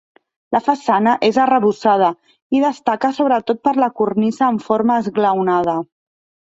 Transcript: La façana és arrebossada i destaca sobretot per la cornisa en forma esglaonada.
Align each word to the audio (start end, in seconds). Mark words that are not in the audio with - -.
La 0.55 0.61
façana 0.67 1.13
és 1.27 1.37
arrebossada 1.43 2.09
i 2.59 2.63
destaca 2.65 3.13
sobretot 3.19 3.63
per 3.69 3.77
la 3.85 3.93
cornisa 4.03 4.53
en 4.57 4.61
forma 4.71 4.99
esglaonada. 5.05 5.83